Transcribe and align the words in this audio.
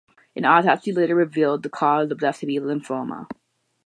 An 0.35 0.45
autopsy 0.45 0.91
later 0.91 1.13
revealed 1.13 1.61
the 1.61 1.69
cause 1.69 2.09
of 2.09 2.17
death 2.17 2.39
to 2.39 2.47
be 2.47 2.55
lymphoma. 2.59 3.27